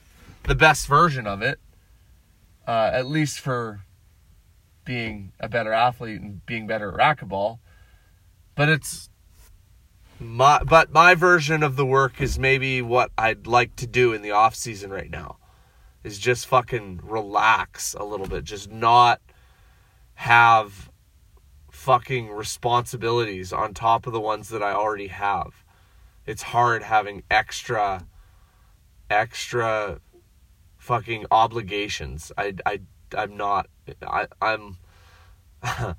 the 0.43 0.55
best 0.55 0.87
version 0.87 1.25
of 1.25 1.41
it. 1.41 1.59
Uh, 2.67 2.89
at 2.93 3.05
least 3.05 3.39
for 3.39 3.81
being 4.85 5.31
a 5.39 5.47
better 5.47 5.71
athlete 5.71 6.21
and 6.21 6.45
being 6.45 6.65
better 6.65 6.89
at 6.89 7.17
racquetball 7.17 7.59
but 8.55 8.69
it's 8.69 9.09
my 10.19 10.59
but 10.63 10.91
my 10.91 11.13
version 11.13 11.61
of 11.61 11.75
the 11.75 11.85
work 11.85 12.21
is 12.21 12.39
maybe 12.39 12.81
what 12.81 13.11
I'd 13.17 13.47
like 13.47 13.75
to 13.77 13.87
do 13.87 14.13
in 14.13 14.21
the 14.21 14.31
off 14.31 14.55
season 14.55 14.89
right 14.89 15.11
now 15.11 15.37
is 16.03 16.17
just 16.17 16.47
fucking 16.47 17.01
relax 17.03 17.93
a 17.95 18.03
little 18.03 18.27
bit 18.27 18.45
just 18.45 18.71
not 18.71 19.21
have 20.15 20.89
fucking 21.69 22.29
responsibilities 22.29 23.51
on 23.51 23.73
top 23.73 24.07
of 24.07 24.13
the 24.13 24.21
ones 24.21 24.49
that 24.49 24.63
I 24.63 24.71
already 24.71 25.07
have 25.07 25.64
it's 26.25 26.43
hard 26.43 26.83
having 26.83 27.23
extra 27.29 28.05
extra 29.09 29.99
fucking 30.77 31.25
obligations 31.31 32.31
I 32.37 32.55
I 32.65 32.81
I'm 33.15 33.37
not 33.37 33.67
I 34.01 34.27
I'm 34.41 34.77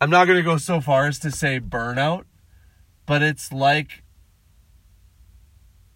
I'm 0.00 0.10
not 0.10 0.26
going 0.26 0.36
to 0.38 0.44
go 0.44 0.58
so 0.58 0.80
far 0.80 1.06
as 1.06 1.18
to 1.20 1.30
say 1.30 1.58
burnout, 1.58 2.24
but 3.04 3.20
it's 3.20 3.52
like 3.52 4.04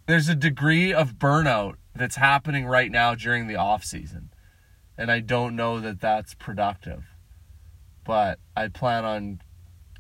there's 0.07 0.29
a 0.29 0.35
degree 0.35 0.93
of 0.93 1.15
burnout 1.15 1.75
that's 1.95 2.17
happening 2.17 2.67
right 2.67 2.91
now 2.91 3.15
during 3.15 3.47
the 3.47 3.57
off 3.57 3.85
season. 3.85 4.31
And 4.99 5.11
I 5.11 5.21
don't 5.21 5.55
know 5.55 5.81
that 5.81 6.01
that's 6.01 6.35
productive. 6.35 7.05
But 8.05 8.41
I 8.57 8.69
plan 8.69 9.05
on 9.05 9.41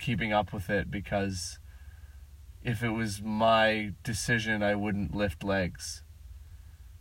keeping 0.00 0.33
up 0.33 0.52
with 0.52 0.69
it 0.69 0.90
because 0.90 1.59
if 2.64 2.83
it 2.83 2.90
was 2.90 3.21
my 3.21 3.92
decision, 4.02 4.62
I 4.62 4.75
wouldn't 4.75 5.14
lift 5.14 5.42
legs. 5.42 6.02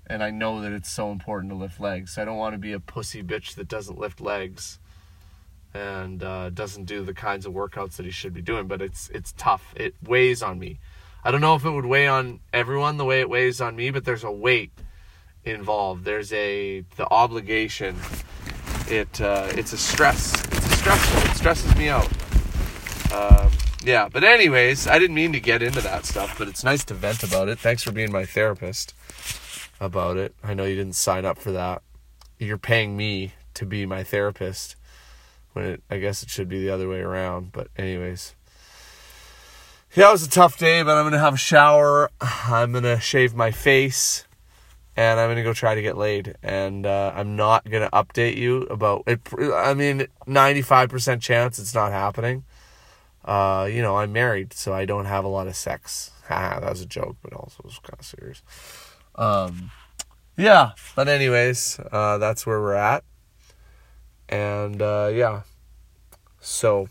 And 0.07 0.23
I 0.23 0.31
know 0.31 0.61
that 0.61 0.71
it's 0.71 0.89
so 0.89 1.11
important 1.11 1.51
to 1.51 1.55
lift 1.55 1.79
legs. 1.79 2.17
I 2.17 2.25
don't 2.25 2.37
want 2.37 2.53
to 2.53 2.59
be 2.59 2.73
a 2.73 2.79
pussy 2.79 3.23
bitch 3.23 3.55
that 3.55 3.67
doesn't 3.67 3.97
lift 3.97 4.19
legs 4.19 4.79
and 5.73 6.21
uh, 6.23 6.49
doesn't 6.49 6.85
do 6.85 7.03
the 7.03 7.13
kinds 7.13 7.45
of 7.45 7.53
workouts 7.53 7.95
that 7.95 8.05
he 8.05 8.11
should 8.11 8.33
be 8.33 8.41
doing. 8.41 8.67
But 8.67 8.81
it's 8.81 9.09
it's 9.09 9.33
tough. 9.37 9.73
It 9.77 9.95
weighs 10.03 10.41
on 10.41 10.59
me. 10.59 10.79
I 11.23 11.31
don't 11.31 11.39
know 11.39 11.55
if 11.55 11.63
it 11.63 11.69
would 11.69 11.85
weigh 11.85 12.07
on 12.07 12.39
everyone 12.51 12.97
the 12.97 13.05
way 13.05 13.21
it 13.21 13.29
weighs 13.29 13.61
on 13.61 13.75
me, 13.75 13.91
but 13.91 14.03
there's 14.03 14.23
a 14.23 14.31
weight 14.31 14.71
involved. 15.45 16.03
There's 16.03 16.33
a 16.33 16.83
the 16.97 17.07
obligation. 17.09 17.95
It 18.87 19.21
uh, 19.21 19.47
it's 19.51 19.71
a 19.71 19.77
stress. 19.77 20.33
It's 20.45 20.65
a 20.65 20.75
stress. 20.77 21.25
It 21.25 21.37
stresses 21.37 21.75
me 21.77 21.87
out. 21.87 22.11
Um, 23.13 23.51
yeah, 23.83 24.07
but 24.11 24.23
anyways, 24.23 24.87
I 24.87 24.99
didn't 24.99 25.15
mean 25.15 25.33
to 25.33 25.39
get 25.39 25.63
into 25.63 25.81
that 25.81 26.05
stuff, 26.05 26.37
but 26.37 26.47
it's 26.47 26.63
nice 26.63 26.85
to 26.85 26.93
vent 26.93 27.23
about 27.23 27.49
it. 27.49 27.59
Thanks 27.59 27.83
for 27.83 27.91
being 27.91 28.11
my 28.11 28.25
therapist 28.25 28.93
about 29.79 30.17
it. 30.17 30.35
I 30.43 30.53
know 30.53 30.65
you 30.65 30.75
didn't 30.75 30.95
sign 30.95 31.25
up 31.25 31.39
for 31.39 31.51
that. 31.51 31.81
You're 32.37 32.57
paying 32.57 32.95
me 32.95 33.33
to 33.55 33.65
be 33.65 33.85
my 33.85 34.03
therapist 34.03 34.75
when 35.53 35.65
it, 35.65 35.83
I 35.89 35.97
guess 35.97 36.23
it 36.23 36.29
should 36.29 36.47
be 36.47 36.59
the 36.59 36.69
other 36.69 36.87
way 36.87 36.99
around. 36.99 37.51
But 37.51 37.69
anyways, 37.77 38.35
yeah, 39.95 40.09
it 40.09 40.11
was 40.11 40.25
a 40.25 40.29
tough 40.29 40.57
day. 40.57 40.83
But 40.83 40.97
I'm 40.97 41.05
gonna 41.05 41.19
have 41.19 41.33
a 41.33 41.37
shower. 41.37 42.09
I'm 42.21 42.71
gonna 42.71 42.99
shave 42.99 43.35
my 43.35 43.51
face, 43.51 44.25
and 44.95 45.19
I'm 45.19 45.29
gonna 45.29 45.43
go 45.43 45.53
try 45.53 45.75
to 45.75 45.81
get 45.81 45.97
laid. 45.97 46.35
And 46.43 46.85
uh, 46.85 47.13
I'm 47.15 47.35
not 47.35 47.69
gonna 47.69 47.89
update 47.91 48.37
you 48.37 48.63
about 48.63 49.03
it. 49.07 49.21
I 49.39 49.73
mean, 49.73 50.07
95% 50.27 51.21
chance 51.21 51.57
it's 51.57 51.73
not 51.73 51.91
happening. 51.91 52.43
Uh, 53.23 53.69
you 53.71 53.81
know, 53.81 53.97
I'm 53.97 54.11
married, 54.11 54.53
so 54.53 54.73
I 54.73 54.85
don't 54.85 55.05
have 55.05 55.25
a 55.25 55.27
lot 55.27 55.47
of 55.47 55.55
sex. 55.55 56.11
that 56.29 56.63
was 56.63 56.81
a 56.81 56.85
joke, 56.85 57.17
but 57.21 57.33
also 57.33 57.61
was 57.63 57.79
kind 57.79 57.99
of 57.99 58.05
serious. 58.05 58.41
Um, 59.15 59.71
yeah, 60.37 60.71
but 60.95 61.07
anyways, 61.07 61.79
uh, 61.91 62.17
that's 62.17 62.45
where 62.45 62.59
we're 62.59 62.73
at. 62.73 63.03
And 64.29 64.81
uh, 64.81 65.11
yeah. 65.13 65.41
So 66.39 66.87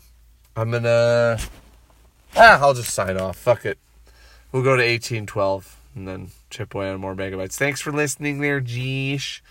I'm 0.55 0.71
gonna 0.71 1.37
ah, 2.35 2.59
I'll 2.61 2.73
just 2.73 2.93
sign 2.93 3.17
off. 3.17 3.37
Fuck 3.37 3.65
it. 3.65 3.77
We'll 4.51 4.63
go 4.63 4.75
to 4.75 4.83
1812 4.83 5.77
and 5.95 6.07
then 6.07 6.31
chip 6.49 6.73
away 6.73 6.89
on 6.89 6.99
more 6.99 7.15
megabytes. 7.15 7.55
Thanks 7.55 7.81
for 7.81 7.91
listening 7.91 8.39
there, 8.39 8.61
Jeesh. 8.61 9.41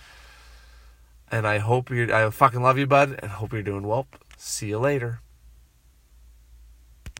And 1.31 1.47
I 1.47 1.59
hope 1.59 1.89
you're 1.89 2.13
I 2.13 2.29
fucking 2.29 2.61
love 2.61 2.77
you, 2.77 2.87
bud, 2.87 3.19
and 3.21 3.31
hope 3.31 3.53
you're 3.53 3.61
doing 3.61 3.87
well. 3.87 4.07
See 4.37 4.69
you 4.69 4.79
later. 4.79 5.21